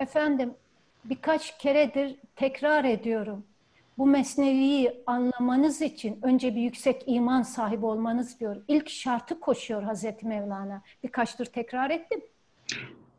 [0.00, 0.50] Efendim
[1.04, 3.42] birkaç keredir tekrar ediyorum.
[3.98, 8.56] Bu mesneviyi anlamanız için önce bir yüksek iman sahibi olmanız diyor.
[8.68, 10.82] İlk şartı koşuyor Hazreti Mevlana.
[11.04, 12.20] Birkaçtır tekrar ettim.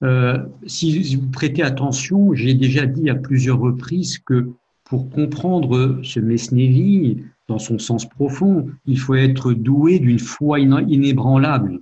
[0.04, 0.38] Euh,
[0.68, 4.54] si vous prêtez attention, j'ai déjà dit à plusieurs reprises que
[4.84, 11.80] pour comprendre ce Mesnevi dans son sens profond, il faut être doué d'une foi inébranlable.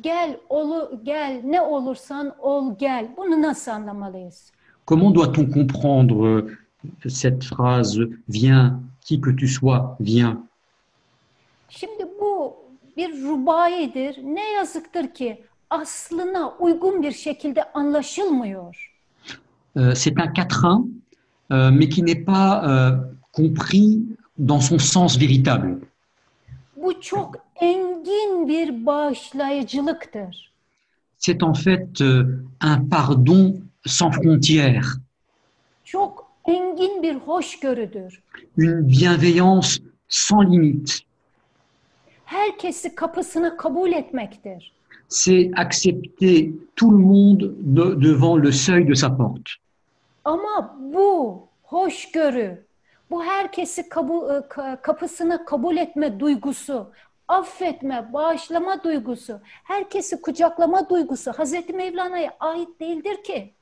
[0.00, 3.08] Gel, olu, gel, ne olursan ol gel.
[3.16, 4.52] Bunu nasıl anlamalıyız?
[4.86, 6.42] Comment doit-on comprendre
[7.04, 10.36] euh, cette phrase Viens, qui que tu sois, viens
[11.68, 12.56] Şimdi bu
[12.96, 14.18] bir rubayidir.
[14.24, 18.90] Ne yazıktır ki aslına uygun bir şekilde anlaşılmıyor.
[19.76, 20.84] Euh, C'est un quatrain,
[21.52, 22.62] euh, mais qui n'est pas
[23.32, 23.98] compris
[24.38, 25.78] dans son sens véritable.
[26.82, 30.50] Bu çok engin bir bağışlayıcılıktır.
[31.18, 32.26] C'est en fait euh,
[32.64, 34.86] un pardon sans frontières,
[35.84, 38.22] Çok engin bir hoşgörüdür.
[38.56, 39.68] une bienveillance
[40.08, 40.92] sans limite.
[42.24, 44.72] Herkesi kapısına kabul etmektir.
[45.08, 47.40] C'est accepter tout le monde
[47.76, 49.50] de- devant le seuil de sa porte.
[50.24, 52.64] Ama bu hoşgörü,
[53.10, 56.90] bu herkesi kabu- e, ka- kapısına kabul etme duygusu,
[57.28, 63.52] affetme, bağışlama duygusu, herkesi kucaklama duygusu Hazreti Mevlana'ya ait değildir ki.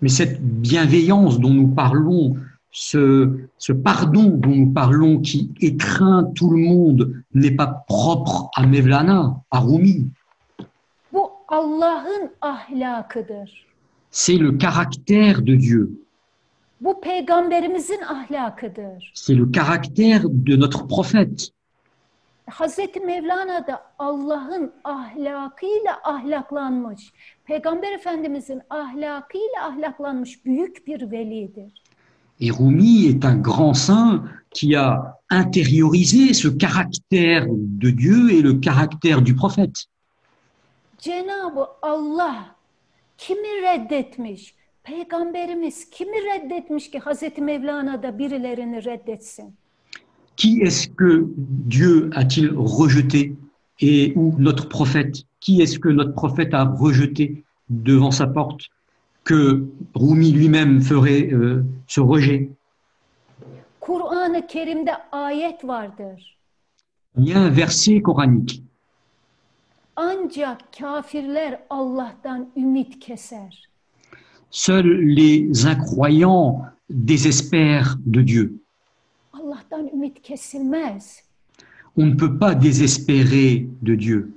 [0.00, 2.36] Mais cette bienveillance dont nous parlons,
[2.70, 7.00] ce, ce pardon dont nous parlons qui étreint tout le monde
[7.34, 10.06] n'est pas propre à Mevlana, à Rumi.
[11.12, 13.66] Bu Allah'ın ahlakıdır.
[14.10, 15.90] C'est le caractère de Dieu.
[16.80, 19.12] Bu peygamberimizin ahlakıdır.
[19.14, 21.50] C'est le caractère de notre prophète.
[22.50, 27.12] Hazreti Mevlana da Allah'ın ahlakıyla ahlaklanmış.
[27.44, 31.82] Peygamber Efendimizin ahlakıyla ahlaklanmış büyük bir velidir.
[32.40, 34.22] Et Rumi est un grand saint
[34.54, 37.46] qui a intériorisé ce caractère
[37.82, 39.84] de Dieu et le caractère du prophète.
[40.98, 42.56] Cenab-ı Allah
[43.18, 44.54] kimi reddetmiş?
[44.88, 49.54] Peygamberimiz kimi reddetmiş ki Hazreti Mevlana da birilerini reddetsin?
[50.36, 51.26] Qui est-ce que
[51.70, 53.36] Dieu a-t-il rejeté
[53.80, 58.60] et ou notre prophète Qui est-ce que notre prophète a rejeté devant sa porte
[59.24, 62.50] que Rumi lui-même ferait euh, ce rejet
[63.80, 66.36] Kur'an-ı Kerim'de ayet vardır.
[67.18, 68.62] Il y a un verset coranique.
[69.96, 73.67] Ancak kafirler Allah'tan ümit keser.
[74.50, 78.58] Seuls les incroyants désespèrent de Dieu.
[79.32, 81.22] Allah'tan ümit kesilmez.
[81.96, 84.32] On ne peut pas désespérer de Dieu.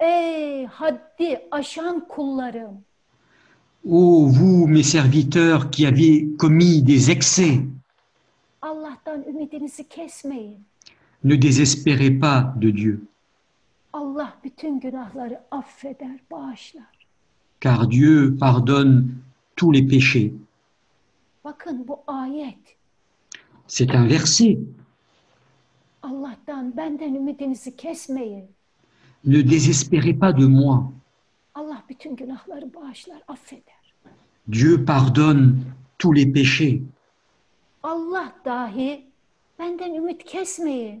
[0.00, 2.82] Ey haddi aşan kullarım.
[3.84, 7.60] Ô vous, mes serviteurs, qui avez commis des excès,
[8.62, 10.58] Allah'tan ümidinizi kesmeyin.
[11.24, 13.00] ne désespérez pas de Dieu,
[13.92, 16.93] Allah bütün günahları affeder, bağışlar.
[17.64, 19.08] Car Dieu pardonne
[19.56, 20.34] tous les péchés.
[23.66, 24.58] C'est un verset.
[29.24, 30.92] Ne désespérez pas de moi.
[34.46, 35.64] Dieu pardonne
[35.96, 36.82] tous les péchés.
[37.82, 39.04] Allah dahi
[39.58, 41.00] benden ümit kesmeyin.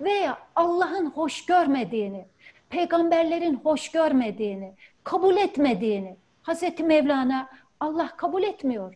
[0.00, 2.24] Veya Allah'ın hoş görmediğini,
[2.70, 4.72] peygamberlerin hoş görmediğini,
[5.04, 6.16] kabul etmediğini.
[6.42, 7.48] Hazreti Mevlana
[7.80, 8.94] Allah kabul etmiyor.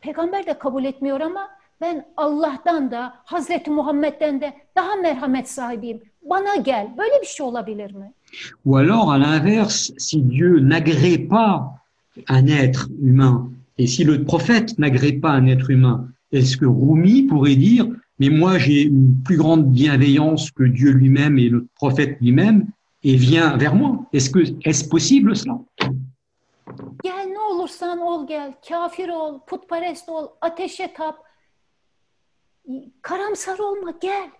[0.00, 1.48] Peygamber de kabul etmiyor ama
[1.80, 6.02] ben Allah'tan da Hazreti Muhammed'den de daha merhamet sahibiyim.
[6.22, 6.88] Bana gel.
[6.98, 8.12] Böyle bir şey olabilir mi?
[8.64, 11.80] Ou alors, à l'inverse, si Dieu n'agrée pas
[12.28, 17.26] un être humain, et si le prophète n'agrée pas un être humain, est-ce que Rumi
[17.28, 17.86] pourrait dire,
[18.20, 22.66] mais moi j'ai une plus grande bienveillance que Dieu lui-même et le prophète lui-même,
[23.02, 25.58] et vient vers moi Est-ce que est-ce possible cela?
[27.02, 28.52] Gel ne olursan ol gel.
[28.62, 31.16] Kafir ol, putperest ol, ateşe tap.
[33.02, 34.30] Karamsar olma gel.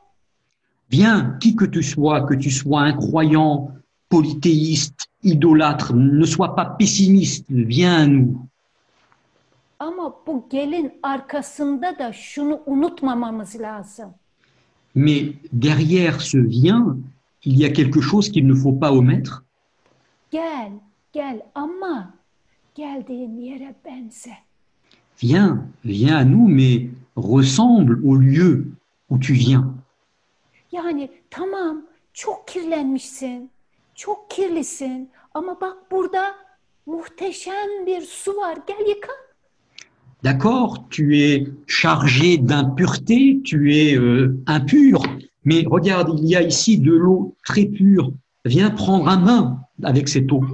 [0.91, 3.71] Viens, qui que tu sois, que tu sois incroyant,
[4.09, 8.50] polythéiste, idolâtre, ne sois pas pessimiste, viens à nous.
[9.81, 14.15] Ama bu gelin arkasında da şunu unutmamamız lazım.
[14.95, 16.97] Mais derrière ce vient,
[17.45, 19.45] il y a quelque chose qu'il ne faut pas omettre.
[20.31, 20.73] Gel,
[21.13, 22.15] gel ama
[22.75, 24.31] geldiğin yere benze.
[25.23, 28.73] Viens, viens à nous, mais ressemble au lieu
[29.11, 29.75] où tu viens.
[30.73, 31.83] Yani tamam
[32.13, 33.51] çok kirlenmişsin,
[33.95, 36.35] çok kirlisin ama bak burada
[36.87, 38.59] muhteşem bir su var.
[38.67, 39.13] Gel yıka.
[40.23, 45.03] D'accord, tu es chargé d'impureté, tu es euh, impur,
[45.45, 48.13] mais regarde, il y a ici de l'eau très pure.
[48.45, 50.45] Viens prendre un bain avec cette eau.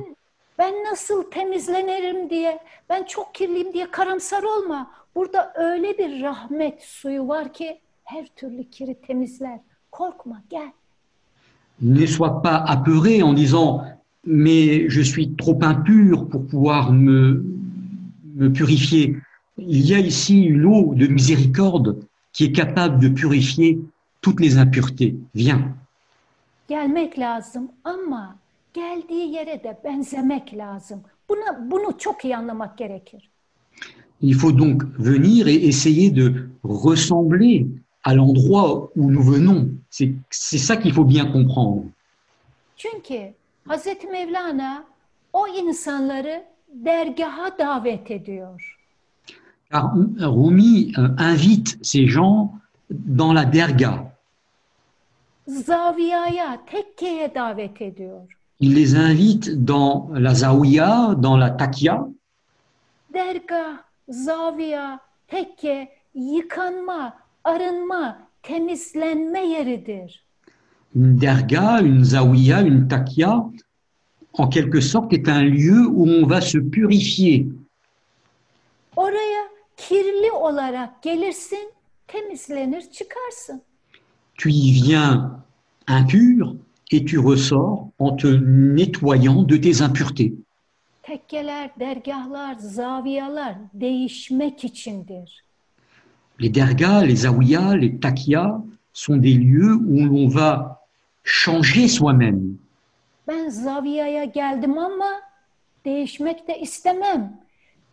[0.59, 2.59] Ben nasıl temizlenirim diye,
[2.89, 4.91] ben çok kirliyim diye karamsar olma.
[5.15, 9.59] Burada öyle bir rahmet suyu var ki her türlü kiri temizler.
[9.91, 10.73] Korkma gel.
[11.83, 13.83] Ne sois pas apeuré en disant
[14.27, 17.45] mais je suis trop impur pour pouvoir me,
[18.35, 19.17] me purifier.
[19.59, 21.99] Il y a ici une eau de miséricorde
[22.33, 23.79] qui est capable de purifier
[24.21, 25.17] toutes les impuretés.
[25.35, 25.75] Viens.
[26.69, 28.37] Gelmek lazım ama
[28.75, 31.01] geldiği yere de benzemek lazım.
[31.29, 33.31] Buna, bunu çok iyi anlamak gerekir.
[34.23, 37.67] Il faut donc venir et essayer de ressembler
[38.05, 39.69] à l'endroit où nous venons.
[39.91, 41.83] C'est c'est ça qu'il faut bien comprendre.
[42.77, 43.35] Çünkü
[43.69, 44.85] Hazreti Mevlana
[45.33, 48.76] o insanları dergaha davet ediyor.
[49.71, 52.55] Car Rumi euh, invite ces gens
[52.91, 54.13] dans la derga.
[55.49, 58.27] Zaviyaya, tekkeye davet ediyor.
[58.59, 62.07] Il les invite dans la zaouia, dans la takia.
[63.13, 67.15] Dergah, zaviya, tekke, yıkanma,
[67.45, 70.23] arınma, temizlenme yeridir.
[70.95, 73.45] Une derga, une zaouia, une takia,
[74.33, 77.49] en quelque sorte, est un lieu où on va se purifier.
[78.97, 79.36] Oraya
[79.89, 81.73] kirli olarak gelirsin,
[82.07, 83.63] temizlenir, çıkarsın.
[84.39, 85.31] Tu y viens
[85.89, 86.57] impur
[86.91, 88.27] et tu ressors en te
[88.77, 90.33] nettoyant de tes impuretés.
[91.03, 95.45] Tekkeler, dergahlar, zaviyalar değişmek içindir.
[96.41, 98.61] Les dergas, les zaouias, les takias
[98.93, 100.83] sont des lieux où l'on va
[101.25, 102.59] changer soi-même.
[103.29, 105.21] Ben zaviyaya geldim ama
[105.85, 107.46] değişmek de istemem.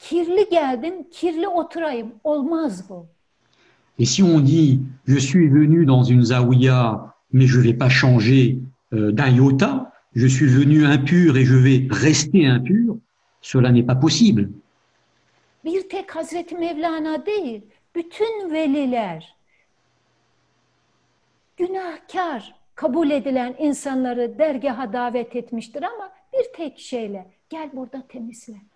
[0.10, 2.16] Kirli geldim, kirli oturayım.
[2.24, 3.08] Olmaz bu.
[4.00, 8.60] Et si on dit je suis venu dans une zaouia, mais je vais pas changer
[8.94, 12.98] euh, d'un iota, je suis venu impur et je vais rester impur,
[13.42, 14.50] cela n'est pas possible.
[15.64, 17.62] Bir tek Hazreti Mevlana değil,
[17.96, 19.36] bütün veliler
[21.58, 28.73] günahkar kabul edilen insanları dergaha davet etmiştir ama bir tek şeyle gel burada temizle.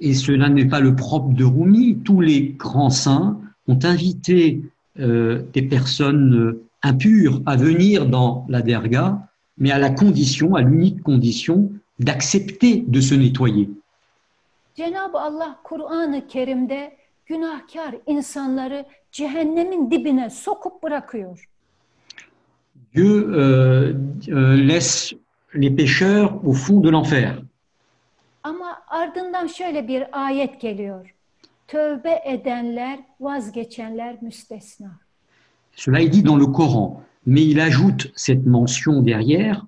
[0.00, 1.98] Et cela n'est pas le propre de Rumi.
[2.04, 3.38] Tous les grands saints
[3.68, 4.62] ont invité
[4.98, 10.62] euh, des personnes euh, impures à venir dans la derga, mais à la condition, à
[10.62, 13.68] l'unique condition, d'accepter de se nettoyer.
[14.74, 16.92] Cenab-ı Allah Kur'an-ı Kerim'de
[17.26, 21.44] günahkar insanları cehennemin dibine sokup bırakıyor.
[22.94, 23.94] Dieu euh,
[24.28, 25.14] euh, laisse
[25.54, 27.42] les pécheurs au fond de l'enfer.
[28.42, 31.14] Ama ardından şöyle bir ayet geliyor.
[31.68, 34.90] Tövbe edenler, vazgeçenler müstesna.
[35.76, 39.66] Cela est dit dans le Coran, mais il ajoute cette mention derrière,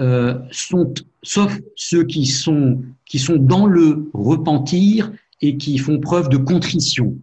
[0.00, 5.10] euh, sont, sauf ceux qui sont, qui sont dans le repentir
[5.40, 7.14] et qui font preuve de contrition.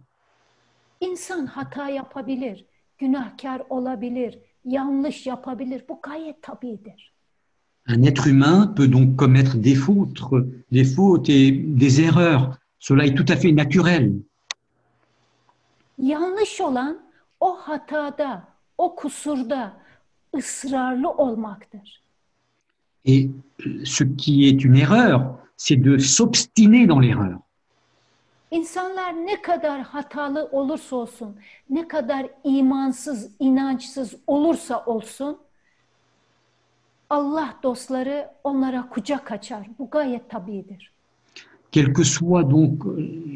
[1.00, 2.64] İnsan hata yapabilir,
[2.98, 5.84] günahkar olabilir, yanlış yapabilir.
[5.88, 7.12] Bu gayet tabidir.
[7.88, 10.20] Un être humain peut donc commettre des fautes,
[10.72, 12.58] des fautes et des erreurs.
[12.78, 14.12] Cela est tout à fait naturel.
[15.98, 16.98] Yanlış olan
[17.40, 19.72] o hatada, o kusurda
[20.34, 22.02] ısrarlı olmaktır.
[23.04, 23.30] Et
[23.84, 27.38] ce qui est une erreur, c'est de s'obstiner dans l'erreur.
[28.50, 31.36] İnsanlar ne kadar hatalı olursa olsun,
[31.70, 35.38] ne kadar imansız, inançsız olursa olsun,
[37.10, 39.66] Allah dostları onlara kucak açar.
[39.78, 40.92] Bu gayet tabidir.
[41.72, 42.84] Quelles que soient donc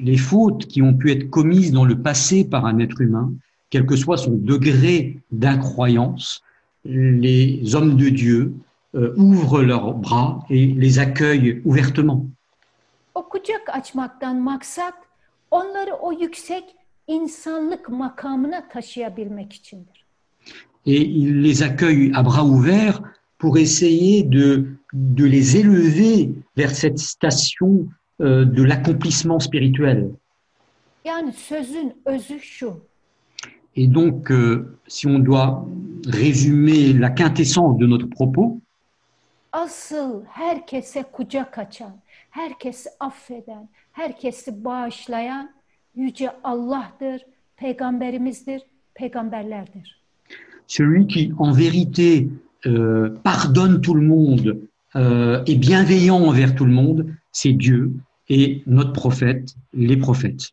[0.04, 3.32] les fautes qui ont pu être commises dans le passé par un être humain,
[3.70, 6.42] quel que soit son degré d'incroyance,
[6.84, 8.54] les hommes de Dieu
[8.94, 12.26] euh, ouvrent leurs bras et les accueillent ouvertement.
[13.14, 14.94] O kucak açmaktan maksat
[15.50, 16.64] onları o yüksek
[17.06, 20.04] insanlık makamına taşıyabilmek içindir.
[20.86, 23.02] Et ils les accueillent à bras ouverts
[23.40, 27.88] pour essayer de, de les élever vers cette station
[28.20, 30.10] euh, de l'accomplissement spirituel.
[33.76, 35.66] Et donc, euh, si on doit
[36.06, 38.60] résumer la quintessence de notre propos,
[39.52, 41.96] Asıl herkese kucak açan,
[42.30, 45.50] herkesi affeden, herkesi bağışlayan
[45.94, 47.22] yüce Allah'tır,
[47.56, 48.62] peygamberimizdir,
[48.94, 50.00] peygamberlerdir.
[50.70, 52.28] celui qui en vérité
[52.66, 54.58] euh, pardonne tout le monde,
[54.96, 57.92] euh, est bienveillant envers tout le monde, c'est Dieu
[58.28, 60.50] et notre prophète, les prophètes.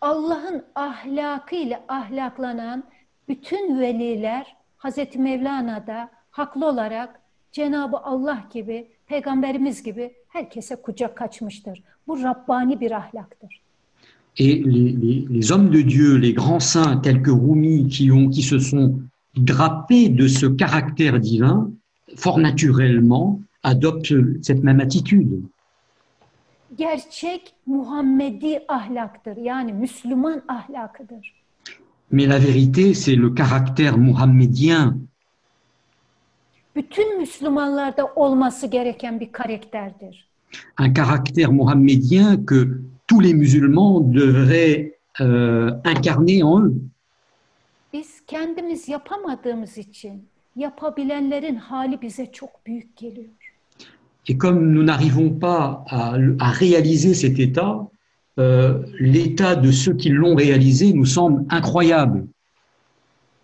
[0.00, 2.84] Allah'ın ahlakıyla ahlaklanan
[3.28, 7.20] bütün veliler Hazreti Mevlana'da haklı olarak
[7.52, 11.82] Cenabı Allah gibi, peygamberimiz gibi herkese kucak açmıştır.
[12.06, 13.60] Bu Rabbani bir ahlaktır.
[14.38, 18.30] Et les, les- les hommes de Dieu, les grands saints tels que Rumi, qui, ont,
[18.30, 19.00] qui se sont
[19.36, 21.70] drapés de ce caractère divin,
[22.16, 25.42] fort naturellement adoptent cette même attitude.
[26.78, 29.36] Gerçek Muhammedi ahlaktır.
[29.36, 31.32] Yani Müslüman ahlakıdır.
[32.10, 34.96] Mais la vérité, c'est le caractère mohammedien
[36.76, 40.26] Bütün Müslümanlarda olması gereken bir karakterdir.
[40.78, 46.74] un caractère mohammedien que tous les musulmans devraient euh, incarner en eux.
[47.96, 53.54] Biz kendimiz yapamadığımız için yapabilenlerin hali bize çok büyük geliyor.
[54.28, 57.88] Et comme nous n'arrivons pas à, à réaliser cet état,
[58.38, 62.26] euh, l'état de ceux qui l'ont réalisé nous semble incroyable.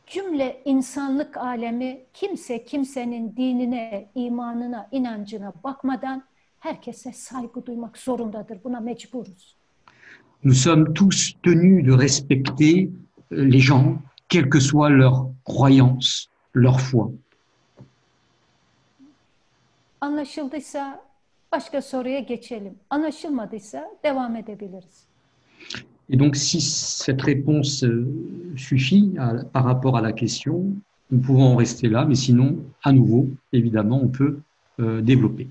[0.06, 6.23] Cümle insanlık alemi kimse kimsenin dinine, imanına, inancına bakmadan
[6.59, 8.59] herkese saygı duymak zorundadır.
[8.64, 9.56] Buna mecburuz.
[10.44, 12.88] Nous sommes tous tenus de respecter
[13.32, 13.97] euh, les gens,
[14.32, 17.10] quelle que soit leur croyance, leur foi.
[20.00, 21.00] Anlaşıldıysa
[21.52, 22.74] başka soruya geçelim.
[22.90, 25.06] Anlaşılmadıysa devam edebiliriz.
[26.10, 28.06] Et donc, si cette réponse euh,
[28.56, 30.64] suffit à- par rapport à la question,
[31.10, 34.38] nous pouvons en rester là, mais sinon, à nouveau, évidemment, on peut
[34.80, 35.46] euh, développer.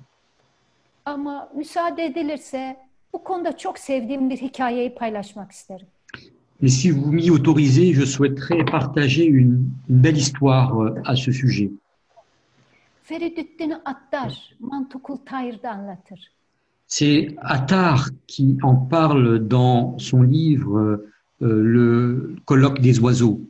[1.05, 2.77] Ama müsaade edilirse
[3.13, 5.87] bu konuda çok sevdiğim bir hikayeyi paylaşmak isterim.
[6.61, 11.31] Mais si vous m'y autorisez, je souhaiterais partager une, une belle histoire euh, à ce
[11.31, 11.71] sujet.
[13.03, 16.19] Feridüddin Attar Mantukul Tayr'da anlatır.
[16.87, 20.77] C'est Attar qui en parle dans son livre
[21.41, 23.41] euh, Le colloque des oiseaux.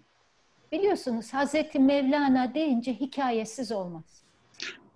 [0.72, 4.24] Biliyorsunuz Hazreti Mevlana deyince hikayesiz olmaz.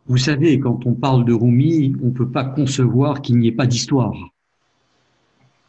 [0.07, 3.51] Vous savez, quand on parle de Rumi, on ne peut pas concevoir qu'il n'y ait
[3.51, 4.15] pas d'histoire.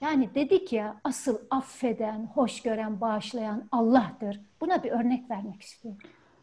[0.00, 4.40] Yani dedik ya asıl affeden, hoş gören, bağışlayan Allah'tır.
[4.60, 6.00] Buna bir örnek vermek istiyorum.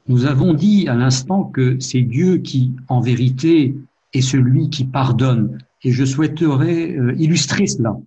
[0.07, 3.73] Nous avons dit à l'instant que c'est Dieu qui, en vérité,
[4.13, 5.57] est celui qui pardonne.
[5.83, 7.97] Et je souhaiterais euh, illustrer cela.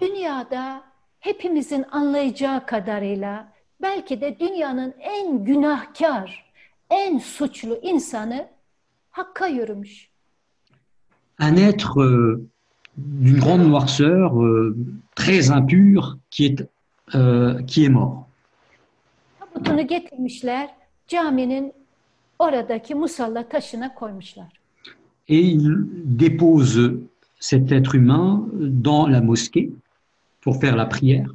[0.00, 0.82] Dünyada
[1.20, 3.52] hepimizin anlayacağı kadarıyla
[3.82, 6.52] belki de dünyanın en günahkar,
[6.90, 8.48] en suçlu insanı
[9.10, 10.08] hakka yürümüş.
[11.40, 12.48] Un être euh,
[12.98, 14.76] d'une grande noirceur, euh,
[15.14, 16.68] très impur, qui est,
[17.14, 18.26] euh, qui est mort.
[19.40, 20.68] Tabutunu getirmişler,
[21.08, 21.72] caminin
[22.38, 24.52] oradaki musalla taşına koymuşlar.
[25.28, 26.80] Et il dépose
[27.38, 28.48] cet être humain
[28.88, 29.70] dans la mosquée
[30.40, 31.30] pour faire la prière.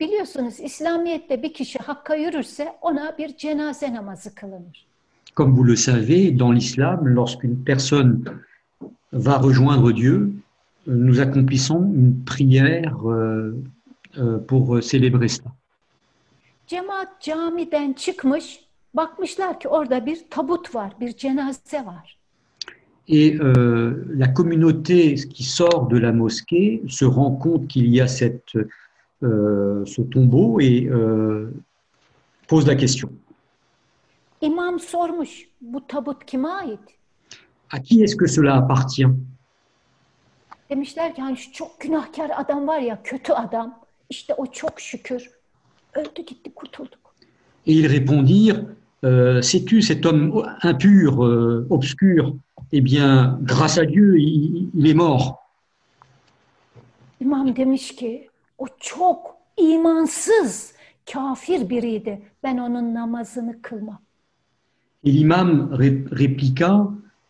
[0.00, 4.86] Biliyorsunuz İslamiyet'te bir kişi hakka yürürse ona bir cenaze namazı kılınır.
[5.36, 8.24] Comme vous le savez, dans l'islam, lorsqu'une personne
[9.12, 10.32] va rejoindre Dieu,
[10.86, 13.54] nous accomplissons une prière euh,
[14.18, 15.50] euh, pour célébrer cela.
[16.66, 18.60] Cemaat camiden çıkmış,
[18.94, 22.18] bakmışlar ki orada bir tabut var, bir cenaze var.
[23.08, 28.08] Et euh, la communauté qui sort de la mosquée se rend compte qu'il y a
[28.08, 28.56] cette,
[29.22, 31.50] euh, ce tombeau et euh,
[32.48, 33.10] pose la question.
[34.40, 36.78] İmam sormuş, bu tabut kime ait?
[37.70, 39.08] À qui est-ce que cela appartient?
[40.74, 43.80] Demişler ki hani şu çok günahkar adam var ya, kötü adam.
[44.10, 45.30] İşte o çok şükür.
[45.94, 47.14] Öldü gitti, kurtulduk.
[47.66, 48.64] Et ils répondirent,
[49.04, 50.32] euh, sais-tu, cet homme
[50.64, 52.34] impur, euh, obscur,
[52.72, 55.34] eh bien, grâce à Dieu, il, il est mort.
[57.20, 58.28] İmam demiş ki,
[58.58, 60.72] o çok imansız,
[61.12, 62.22] kafir biriydi.
[62.42, 64.00] Ben onun namazını kılmam.
[65.04, 66.88] Et l'imam ré- répliqua,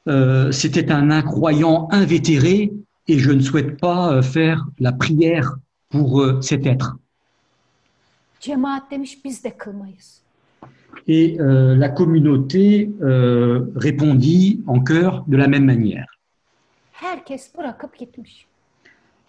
[0.08, 2.70] euh, c'était un incroyant invétéré
[3.08, 5.56] et je ne souhaite pas euh, faire la prière
[5.90, 6.96] pour euh, cet être.
[11.06, 16.06] Et euh, la communauté euh, répondit en chœur de la même manière.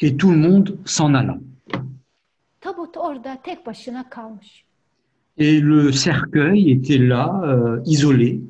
[0.02, 1.38] Et tout le monde s'en alla.
[5.38, 8.42] Et le cercueil était là, euh, isolé.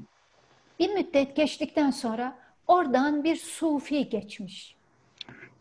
[0.79, 4.75] Bir müddet geçtikten sonra oradan bir sufi geçmiş.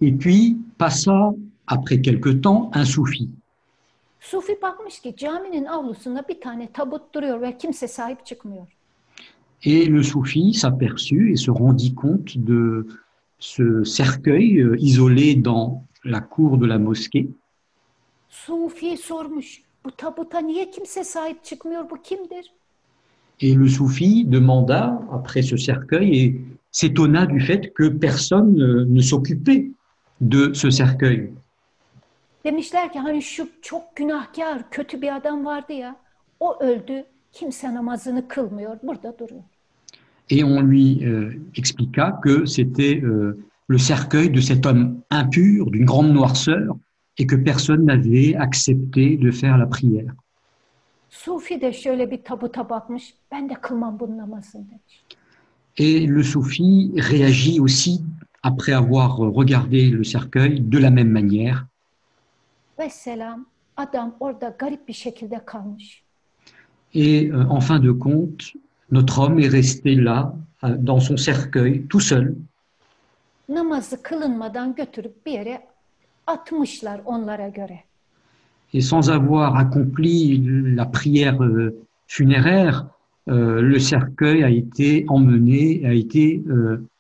[0.07, 1.33] Et puis passa,
[1.67, 3.31] après quelque temps, un soufi.
[4.21, 8.67] Sufi bakmış ki caminin avlusunda bir tane tabut duruyor ve kimse sahip çıkmıyor.
[9.63, 12.87] Et le soufi s'aperçut et se rendit compte de
[13.39, 17.29] ce cercueil euh, isolé dans la cour de la mosquée.
[18.29, 22.53] Sufi sormuş, bu tabuta niye kimse sahip çıkmıyor, bu kimdir?
[23.41, 29.01] Et le soufi demanda après ce cercueil et s'étonna du fait que personne euh, ne
[29.01, 29.71] s'occupait
[30.21, 31.31] de ce cercueil.
[32.45, 35.97] Demişler ki hani şu çok günahkar, kötü bir adam vardı ya,
[36.41, 39.43] o öldü, kimse namazını kılmıyor, burada duruyor.
[40.31, 43.37] Et on lui euh, expliqua que c'était euh,
[43.69, 46.77] le cercueil de cet homme impur, d'une grande noirceur,
[47.19, 50.15] et que personne n'avait accepté de faire la prière.
[51.11, 55.05] Sufi de şöyle bir tabuta bakmış, ben de kılmam bunun namazını demiş.
[55.77, 58.01] Et le soufi réagit aussi,
[58.45, 61.67] après avoir regardé le cercueil, de la même manière.
[66.93, 68.53] Et euh, en fin de compte,
[68.91, 72.37] notre homme est resté là, euh, dans son cercueil, tout seul,
[78.73, 80.39] et sans avoir accompli
[80.75, 82.87] la prière euh, funéraire,
[83.27, 86.43] le cercueil a été emmené, a été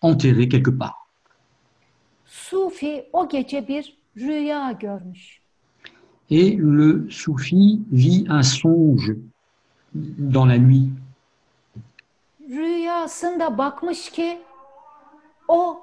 [0.01, 1.04] enterré quelque part.
[2.55, 5.41] Sufi o gece bir rüya görmüş.
[6.31, 9.17] Et le soufi vit un songe
[10.35, 10.91] dans la nuit.
[12.49, 14.39] Rüyasında bakmış ki
[15.49, 15.81] o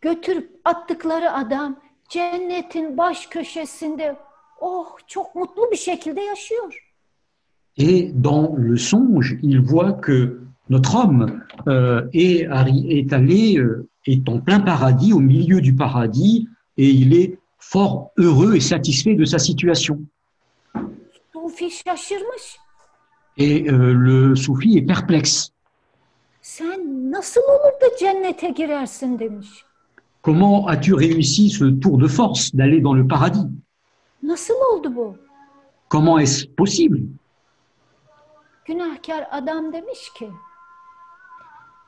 [0.00, 1.76] götürüp attıkları adam
[2.08, 4.16] cennetin baş köşesinde
[4.60, 6.84] oh çok mutlu bir şekilde yaşıyor.
[7.76, 12.46] Et dans le songe, il voit que notre homme euh, est,
[12.88, 18.10] est allé, euh, est en plein paradis, au milieu du paradis, et il est fort
[18.16, 20.00] heureux et satisfait de sa situation.
[23.36, 25.52] Et euh, le soufi est perplexe.
[30.22, 33.46] Comment as-tu réussi ce tour de force d'aller dans le paradis?
[35.88, 37.00] Comment est-ce possible?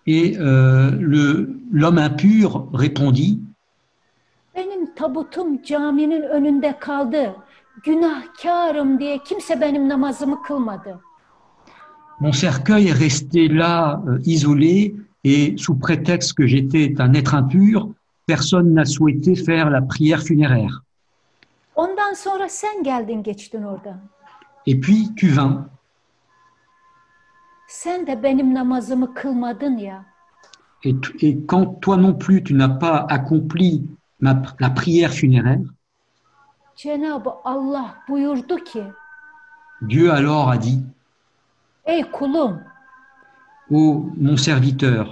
[0.06, 3.38] Et euh, le- l'homme impur répondit,
[4.56, 7.34] benim tabutum caminin önünde kaldı.
[7.84, 11.00] Günahkarım diye kimse benim namazımı kılmadı.
[12.20, 17.88] Mon cercueil est resté là, euh, isolé, et sous prétexte que j'étais un être impur,
[18.26, 20.82] personne n'a souhaité faire la prière funéraire.
[21.76, 23.98] Ondan sonra sen geldin geçtin oradan.
[24.66, 25.66] Et puis tu vins,
[27.70, 30.04] Sen de benim namazımı kılmadın ya.
[30.84, 33.82] et, quand toi non plus tu n'as pas accompli
[34.20, 35.60] ma- la prière funéraire,
[36.76, 38.82] Cenab-ı Allah buyurdu ki,
[39.88, 40.80] Dieu alors a dit,
[41.84, 42.60] ey kulum
[43.70, 45.06] ô mon serviteur,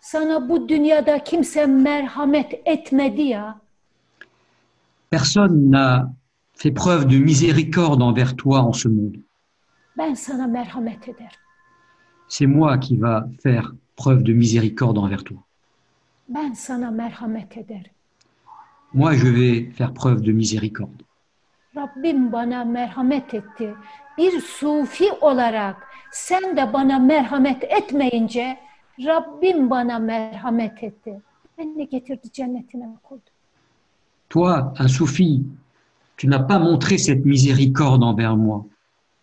[0.00, 3.60] sana bu dünyada kimse merhamet etmedi ya.
[5.10, 6.10] personne n'a
[6.54, 9.16] fait preuve de miséricorde envers toi en ce monde.
[9.98, 11.41] Ben sana merhamet ederim.
[12.34, 15.36] C'est moi qui va faire preuve de miséricorde envers toi.
[16.30, 16.50] Ben.
[18.94, 21.02] Moi, je vais faire preuve de miséricorde.
[21.76, 23.68] Rabbim bana merhamet etti.
[24.16, 25.76] Bir sufi olarak
[26.10, 28.56] sen de bana merhamet etmeyince
[29.06, 31.12] Rabbim bana merhamet etti.
[31.58, 33.30] Beni getirdi cennetine koydu.
[34.30, 35.44] Toi, un soufi,
[36.16, 38.64] tu n'as pas montré cette miséricorde envers moi.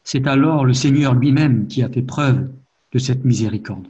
[0.04, 2.50] C'est alors le Seigneur lui-même qui a fait preuve
[2.93, 3.88] de cette miséricorde.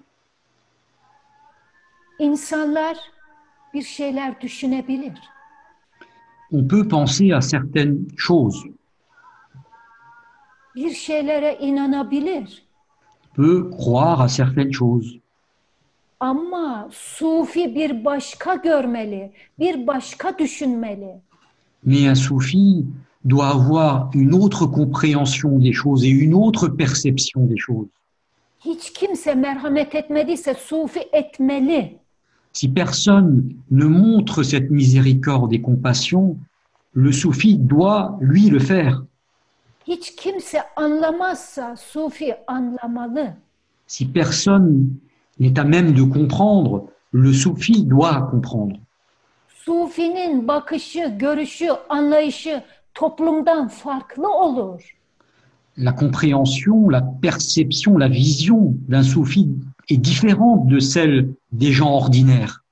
[2.20, 2.98] İnsanlar
[3.74, 5.14] bir şeyler düşünebilir.
[6.52, 8.64] On peut penser à certaines choses,
[10.76, 12.64] Bir şeylere inanabilir.
[13.32, 15.20] on peut croire à certaines choses,
[16.20, 21.16] Ama sufi bir başka görmeli, bir başka düşünmeli.
[21.86, 22.86] mais un soufi
[23.30, 27.88] doit avoir une autre compréhension des choses et une autre perception des choses.
[28.66, 32.00] Hiç kimse merhamet etmediyse sufi etmeli.
[32.54, 36.38] Si personne ne montre cette miséricorde et compassion,
[36.94, 39.04] le soufi doit, lui, le faire.
[39.88, 43.36] Hiç kimse anlamazsa sufi anlamalı.
[43.88, 44.90] Si personne
[45.40, 48.80] n'est à même de comprendre, le soufi doit comprendre.
[49.66, 54.99] Sufinin bakışı, görüşü, anlayışı toplumdan farklı olur.
[55.80, 59.48] La compréhension, la perception, la vision d'un soufi
[59.90, 62.64] est différente de celle des gens ordinaires.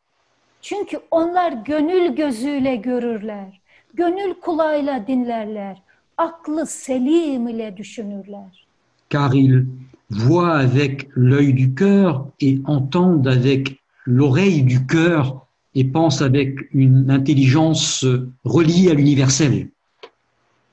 [0.62, 3.62] Çünkü onlar gönül gözüyle görürler.
[3.94, 5.84] Gönül kulağıyla dinlerler.
[6.18, 8.68] Aklı selim ile düşünürler.
[9.10, 9.66] car ils
[10.10, 17.10] voient avec l'œil du cœur et entendent avec l'oreille du cœur et pensent avec une
[17.10, 18.06] intelligence
[18.44, 19.70] reliée à l'universel.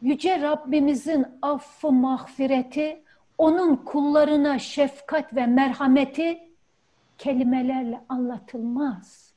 [0.02, 3.02] Yüce Rabbimizin affı mağfireti,
[3.38, 6.38] onun kullarına şefkat ve merhameti
[7.18, 9.34] kelimelerle anlatılmaz.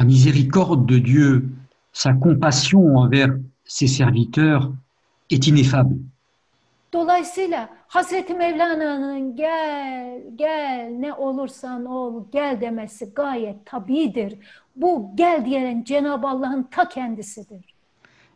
[0.00, 1.42] La miséricorde de Dieu,
[1.92, 4.64] sa compassion envers ses serviteurs
[5.30, 5.96] est ineffable.
[6.92, 14.38] Dolayısıyla Hazreti Mevlana'nın gel, gel ne olursan ol gel demesi gayet tabidir.
[14.76, 17.77] Bu gel diyen Cenab-ı Allah'ın ta kendisidir.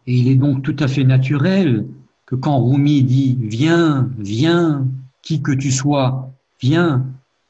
[0.07, 1.87] Et il est donc tout à fait naturel
[2.27, 4.87] que quand Rumi dit viens, viens,
[5.23, 7.05] qui que tu sois, viens,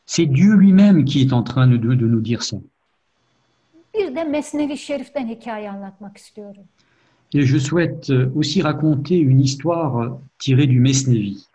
[0.06, 2.58] c'est Dieu lui-même qui est en train de, de nous dire ça.
[7.34, 11.46] Et je souhaite euh, aussi raconter une histoire tirée du Mesnevi.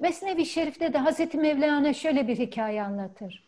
[0.00, 3.42] Mesnevi Şerif'te de Hazreti Mevlana şöyle bir hikaye anlatır.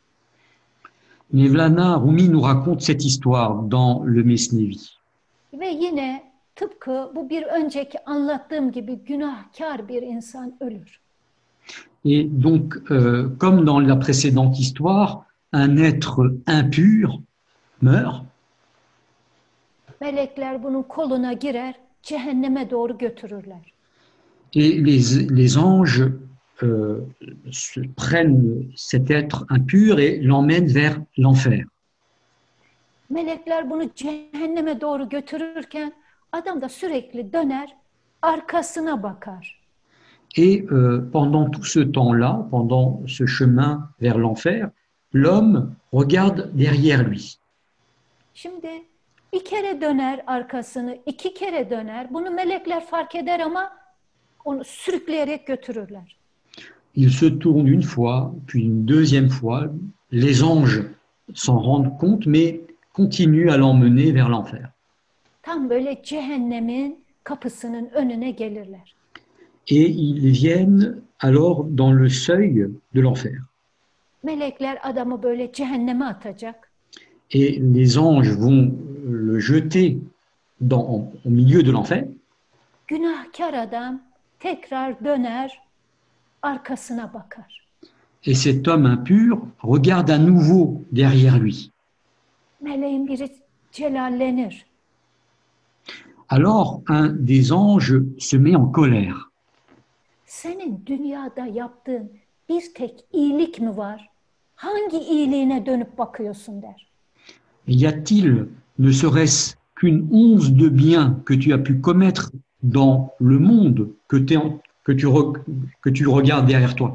[1.32, 4.78] Mevlana Rumi nous raconte cette histoire dans le Mesnevi.
[5.60, 11.00] Ve yine tıpkı bu bir önceki anlattığım gibi günahkar bir insan ölür.
[12.04, 17.20] Et donc, euh, comme dans la précédente histoire, un être impur
[17.82, 18.24] meurt
[20.00, 23.74] Melekler bunun koluna girer, cehenneme doğru götürürler.
[24.54, 26.04] et les, les anges
[26.62, 27.00] euh,
[27.50, 31.64] se prennent cet être impur et l'emmènent vers l'enfer.
[33.10, 35.92] Melekler bunu cehenneme doğru götürürken
[36.32, 37.76] adam da sürekli döner,
[38.22, 39.60] arkasına bakar.
[40.36, 44.70] Et euh, pendant tout ce temps-là, pendant ce chemin vers l'enfer,
[45.12, 47.20] l'homme regarde derrière lui.
[48.34, 48.68] Şimdi
[49.32, 52.14] bir kere döner arkasını, iki kere döner.
[52.14, 53.72] Bunu melekler fark eder ama
[54.44, 56.16] onu sürükleyerek götürürler.
[56.96, 59.68] Il se tourne une fois, puis une deuxième fois.
[60.12, 60.82] Les anges
[61.34, 62.60] s'en rendent compte, mais
[62.94, 64.70] continuent à l'emmener vers l'enfer.
[65.42, 68.94] Tam böyle cehennemin kapısının önüne gelirler.
[69.68, 73.38] Et ils viennent alors dans le seuil de l'enfer.
[74.22, 76.70] Melekler adamı böyle cehenneme atacak.
[77.30, 78.72] Et les anges vont
[79.04, 79.98] le jeter
[80.60, 82.04] dans, au milieu de l'enfer.
[82.88, 84.02] Günahkar adam
[84.40, 85.60] tekrar döner,
[86.42, 87.64] arkasına bakar.
[88.26, 91.73] Et cet homme impur regarde à nouveau derrière lui.
[92.68, 93.28] Meleğin biri
[93.72, 94.66] celallenir.
[96.28, 99.16] Alors un des anges se met en colère.
[100.26, 102.12] Senin dünyada yaptığın
[102.48, 104.08] bir tek iyilik mi var?
[104.56, 106.88] Hangi iyiliğine dönüp bakıyorsun der.
[107.66, 108.46] Y a-t-il
[108.78, 112.30] ne serait-ce qu'une once de bien que tu as pu commettre
[112.62, 115.38] dans le monde que, tu, re-
[115.82, 116.90] que tu regardes derrière toi?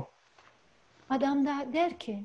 [1.09, 2.23] Adam da der ki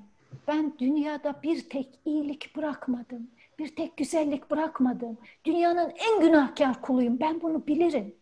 [0.49, 3.27] ben dünyada bir tek iyilik bırakmadım.
[3.59, 5.17] Bir tek güzellik bırakmadım.
[5.45, 7.21] Dünyanın en günahkar kuluyum.
[7.21, 8.15] Ben bunu bilirim.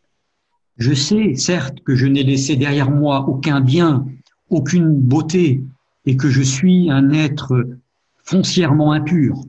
[0.78, 4.06] Je sais, certes, que je n'ai laissé derrière moi aucun bien,
[4.50, 5.60] aucune beauté,
[6.06, 7.52] et que je suis un être
[8.24, 9.44] foncièrement impur.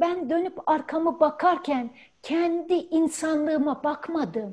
[0.00, 1.90] Ben dönüp arkamı bakarken
[2.22, 4.52] kendi insanlığıma bakmadım.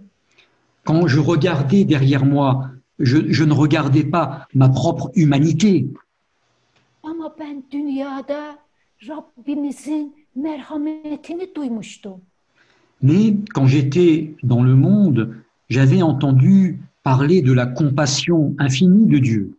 [0.86, 5.86] Quand je regardais derrière moi, je, je ne regardais pas ma propre humanité,
[7.04, 8.58] Ama ben dünyada
[9.08, 12.22] Rabbimizin merhametini duymuştum.
[13.04, 15.36] mais quand j'étais dans le monde,
[15.70, 19.58] j'avais entendu parler de la compassion infinie de Dieu.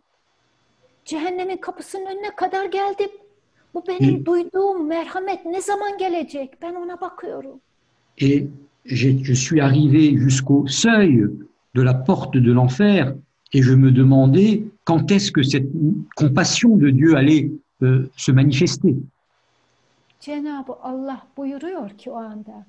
[1.05, 3.09] Cehennemin kapısının önüne kadar geldim.
[3.73, 4.25] Bu benim Hı.
[4.25, 6.61] duyduğum merhamet ne zaman gelecek?
[6.61, 7.59] Ben ona bakıyorum.
[8.17, 8.47] Et
[8.85, 11.27] j'ai- je suis arrivé jusqu'au seuil
[11.75, 13.15] de la porte de l'enfer
[13.53, 15.67] et je me demandais quand est-ce que cette
[16.15, 17.51] compassion de Dieu allait
[17.81, 18.95] euh, se manifester.
[20.25, 22.65] Cenab-ı Allah buyuruyor ki o anda.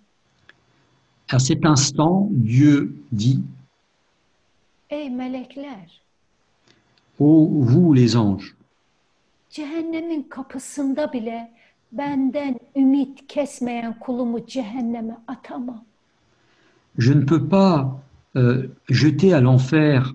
[1.32, 3.40] À cet instant, Dieu dit,
[4.90, 6.02] Ey melekler,
[7.20, 8.54] Ô vous les anges,
[9.50, 11.50] cehennemin kapısında bile
[11.92, 15.84] benden ümit kesmeyen kulumu cehenneme atamam.
[16.98, 18.00] je ne peux pas
[18.36, 20.14] euh, jeter à l'enfer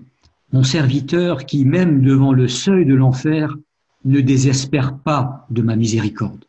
[0.52, 3.56] mon serviteur qui, même devant le seuil de l'enfer,
[4.04, 6.44] ne désespère pas de ma miséricorde.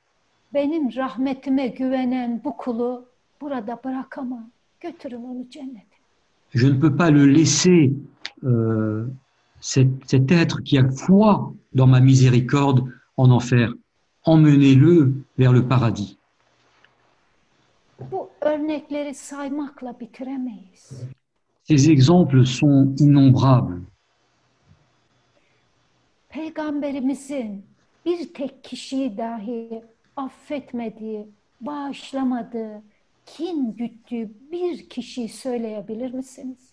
[0.54, 3.06] Benim rahmetime güvenen bu kulu
[3.42, 4.50] burada bırakamam.
[4.80, 5.98] Götürün onu cennete.
[6.54, 7.94] Je ne peux pas le laisser,
[8.44, 9.08] euh,
[9.62, 12.84] cet, cet être qui a foi dans ma miséricorde,
[13.18, 13.74] en enfer.
[14.26, 16.18] Emmenez-le vers le paradis.
[18.12, 21.04] Bu örnekleri saymakla bitiremeyiz.
[21.64, 23.82] Ces exemples sont innombrables.
[26.30, 27.66] Peygamberimizin
[28.06, 29.84] bir tek kişiyi dahi
[30.24, 31.28] affetmediği,
[31.62, 32.82] bağışlamadığı,
[33.26, 36.72] kin güttüğü bir kişiyi söyleyebilir misiniz?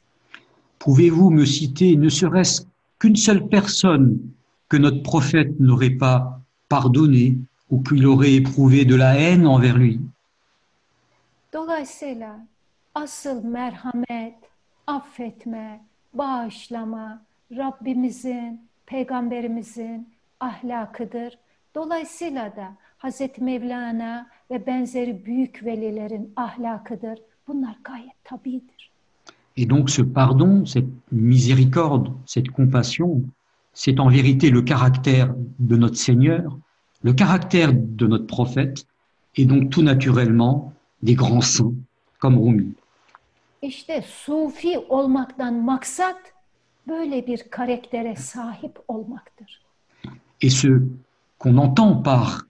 [0.80, 2.62] Pouvez-vous me citer ne serait-ce
[3.00, 4.18] qu'une seule personne
[4.68, 7.36] que notre prophète n'aurait pas pardonné
[7.70, 10.00] ou qu'il aurait éprouvé de la haine envers lui
[11.52, 12.46] Dolayısıyla
[12.94, 14.38] asıl merhamet,
[14.86, 15.80] affetme,
[16.14, 17.22] bağışlama
[17.56, 20.08] Rabbimizin, Peygamberimizin
[20.40, 21.38] ahlakıdır.
[21.74, 27.18] Dolayısıyla da Hazreti Mevlana ve benzeri büyük velilerin ahlakıdır.
[27.48, 28.90] Bunlar gayet tabidir.
[29.56, 33.22] Et donc ce pardon, cette miséricorde, cette compassion,
[33.74, 36.58] c'est en vérité le caractère de notre Seigneur,
[37.02, 38.86] le caractère de notre prophète,
[39.36, 41.74] et donc tout naturellement des grands saints
[42.20, 42.74] comme Rumi.
[43.62, 46.16] İşte sufi olmaktan maksat
[46.88, 49.60] böyle bir karaktere sahip olmaktır.
[50.42, 50.82] Et ce
[51.38, 52.47] qu'on entend par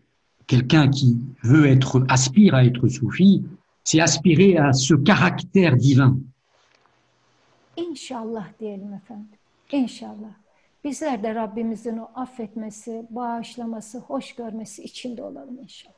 [0.49, 3.45] quelqu'un qui veut être, aspire à être soufi,
[3.85, 6.19] c'est aspirer à ce caractère divin.
[7.77, 9.39] İnşallah diyelim efendim.
[9.73, 10.35] İnşallah.
[10.85, 15.95] Bizler de Rabbimizin o affetmesi, bağışlaması, hoş görmesi içinde olalım inşallah.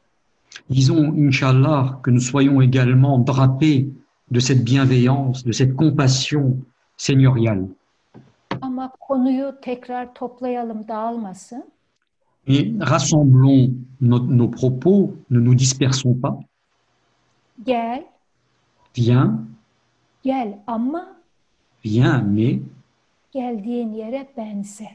[0.70, 3.88] Disons, Inch'Allah, que nous soyons également drapés
[4.30, 6.56] de cette bienveillance, de cette compassion
[6.96, 7.68] seigneuriale.
[8.60, 11.64] Ama konuyu tekrar toplayalım dağılmasın.
[12.46, 16.38] Et rassemblons nos, nos propos, ne nous dispersons pas.
[17.66, 18.02] Gel,
[18.96, 19.46] Viens,
[20.24, 21.06] gel ama
[21.84, 22.60] viens, mais,
[23.32, 24.88] geldiğin yere benze.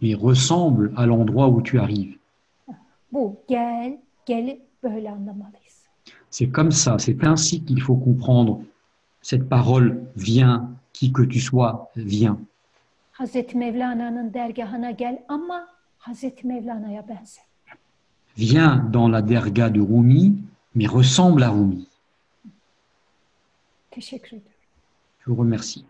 [0.00, 2.16] mais ressemble à l'endroit où tu arrives.
[3.12, 5.82] Bu gel, geli böyle anlamalıyız.
[6.30, 8.60] C'est comme ça, c'est ainsi qu'il faut comprendre
[9.20, 12.38] cette parole viens, qui que tu sois, viens.
[13.12, 15.68] Hazreti Mevlana'nın dergahına gel ama
[16.04, 17.38] Hazreti Mevlana'ya benze.
[18.36, 20.42] Viens dans la derga de Rumi,
[20.74, 21.86] mais ressemble à Rumi.
[23.90, 24.52] Teşekkür ederim.
[25.20, 25.84] Je vous remercie.